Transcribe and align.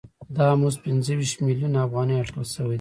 دا 0.35 0.47
مزد 0.59 0.79
پنځه 0.85 1.11
ویشت 1.19 1.37
میلیونه 1.47 1.77
افغانۍ 1.85 2.15
اټکل 2.17 2.43
شوی 2.53 2.67
دی 2.67 2.69